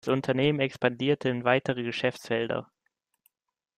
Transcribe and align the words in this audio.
Das 0.03 0.11
Unternehmen 0.11 0.59
expandierte 0.59 1.29
in 1.29 1.43
weitere 1.43 1.83
Geschäftsfelder. 1.83 2.71